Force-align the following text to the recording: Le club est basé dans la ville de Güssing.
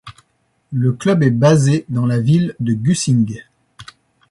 Le 0.73 0.93
club 0.93 1.21
est 1.21 1.29
basé 1.29 1.85
dans 1.89 2.07
la 2.07 2.19
ville 2.19 2.55
de 2.59 2.73
Güssing. 2.73 3.43